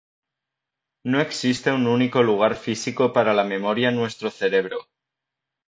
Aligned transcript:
No 1.05 1.19
existe 1.21 1.71
un 1.71 1.85
único 1.85 2.23
lugar 2.23 2.55
físico 2.55 3.13
para 3.13 3.35
la 3.35 3.43
memoria 3.43 3.89
en 3.89 3.97
nuestro 3.97 4.31
cerebro. 4.31 4.87